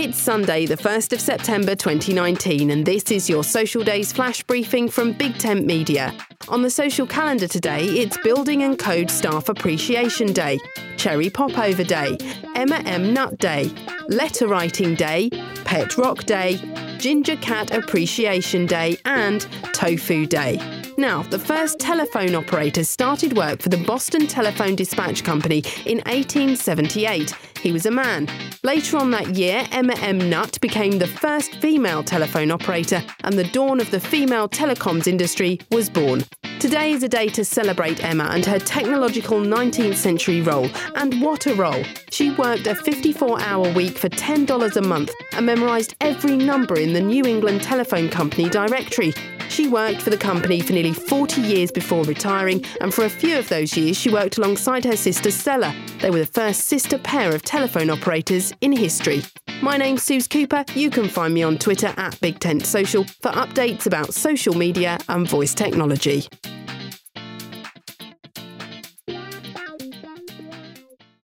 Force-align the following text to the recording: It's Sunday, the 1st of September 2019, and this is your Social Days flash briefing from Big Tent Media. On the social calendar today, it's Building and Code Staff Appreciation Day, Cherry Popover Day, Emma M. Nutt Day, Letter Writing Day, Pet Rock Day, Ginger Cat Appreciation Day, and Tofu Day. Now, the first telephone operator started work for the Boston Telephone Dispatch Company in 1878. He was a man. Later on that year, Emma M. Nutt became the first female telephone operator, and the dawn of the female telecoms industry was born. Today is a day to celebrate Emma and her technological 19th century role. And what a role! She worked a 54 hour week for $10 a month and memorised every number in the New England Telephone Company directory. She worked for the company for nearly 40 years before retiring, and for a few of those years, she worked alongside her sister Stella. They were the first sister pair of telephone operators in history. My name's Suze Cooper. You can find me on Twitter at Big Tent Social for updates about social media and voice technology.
It's 0.00 0.16
Sunday, 0.16 0.64
the 0.64 0.76
1st 0.76 1.12
of 1.12 1.20
September 1.20 1.74
2019, 1.74 2.70
and 2.70 2.86
this 2.86 3.10
is 3.10 3.28
your 3.28 3.42
Social 3.42 3.82
Days 3.82 4.12
flash 4.12 4.44
briefing 4.44 4.88
from 4.88 5.12
Big 5.12 5.36
Tent 5.38 5.66
Media. 5.66 6.14
On 6.46 6.62
the 6.62 6.70
social 6.70 7.04
calendar 7.04 7.48
today, 7.48 7.84
it's 7.84 8.16
Building 8.18 8.62
and 8.62 8.78
Code 8.78 9.10
Staff 9.10 9.48
Appreciation 9.48 10.32
Day, 10.32 10.60
Cherry 10.98 11.28
Popover 11.28 11.82
Day, 11.82 12.16
Emma 12.54 12.76
M. 12.86 13.12
Nutt 13.12 13.38
Day, 13.38 13.72
Letter 14.06 14.46
Writing 14.46 14.94
Day, 14.94 15.30
Pet 15.64 15.98
Rock 15.98 16.22
Day, 16.26 16.60
Ginger 16.98 17.34
Cat 17.34 17.72
Appreciation 17.72 18.66
Day, 18.66 18.98
and 19.04 19.48
Tofu 19.72 20.26
Day. 20.26 20.60
Now, 20.96 21.24
the 21.24 21.40
first 21.40 21.80
telephone 21.80 22.36
operator 22.36 22.84
started 22.84 23.36
work 23.36 23.62
for 23.62 23.68
the 23.68 23.84
Boston 23.84 24.28
Telephone 24.28 24.76
Dispatch 24.76 25.24
Company 25.24 25.64
in 25.86 25.98
1878. 26.06 27.34
He 27.60 27.72
was 27.72 27.86
a 27.86 27.90
man. 27.90 28.28
Later 28.68 28.98
on 28.98 29.10
that 29.12 29.34
year, 29.34 29.66
Emma 29.72 29.94
M. 29.94 30.28
Nutt 30.28 30.60
became 30.60 30.98
the 30.98 31.06
first 31.06 31.54
female 31.54 32.02
telephone 32.04 32.50
operator, 32.50 33.02
and 33.24 33.32
the 33.32 33.44
dawn 33.44 33.80
of 33.80 33.90
the 33.90 33.98
female 33.98 34.46
telecoms 34.46 35.06
industry 35.06 35.58
was 35.70 35.88
born. 35.88 36.22
Today 36.60 36.92
is 36.92 37.02
a 37.02 37.08
day 37.08 37.28
to 37.28 37.46
celebrate 37.46 38.04
Emma 38.04 38.24
and 38.24 38.44
her 38.44 38.58
technological 38.58 39.40
19th 39.40 39.94
century 39.94 40.42
role. 40.42 40.68
And 40.96 41.18
what 41.22 41.46
a 41.46 41.54
role! 41.54 41.82
She 42.10 42.32
worked 42.32 42.66
a 42.66 42.74
54 42.74 43.40
hour 43.40 43.72
week 43.72 43.96
for 43.96 44.10
$10 44.10 44.76
a 44.76 44.82
month 44.82 45.12
and 45.32 45.46
memorised 45.46 45.94
every 46.02 46.36
number 46.36 46.78
in 46.78 46.92
the 46.92 47.00
New 47.00 47.24
England 47.24 47.62
Telephone 47.62 48.10
Company 48.10 48.50
directory. 48.50 49.14
She 49.48 49.68
worked 49.68 50.02
for 50.02 50.10
the 50.10 50.16
company 50.16 50.60
for 50.60 50.72
nearly 50.72 50.92
40 50.92 51.40
years 51.40 51.70
before 51.70 52.04
retiring, 52.04 52.64
and 52.80 52.92
for 52.92 53.04
a 53.04 53.10
few 53.10 53.38
of 53.38 53.48
those 53.48 53.76
years, 53.76 53.96
she 53.96 54.10
worked 54.10 54.38
alongside 54.38 54.84
her 54.84 54.96
sister 54.96 55.30
Stella. 55.30 55.74
They 56.00 56.10
were 56.10 56.20
the 56.20 56.26
first 56.26 56.66
sister 56.66 56.98
pair 56.98 57.34
of 57.34 57.42
telephone 57.42 57.90
operators 57.90 58.52
in 58.60 58.72
history. 58.72 59.22
My 59.62 59.76
name's 59.76 60.02
Suze 60.04 60.28
Cooper. 60.28 60.64
You 60.74 60.90
can 60.90 61.08
find 61.08 61.34
me 61.34 61.42
on 61.42 61.58
Twitter 61.58 61.92
at 61.96 62.20
Big 62.20 62.38
Tent 62.38 62.64
Social 62.64 63.04
for 63.04 63.32
updates 63.32 63.86
about 63.86 64.14
social 64.14 64.54
media 64.54 64.98
and 65.08 65.28
voice 65.28 65.54
technology. 65.54 66.26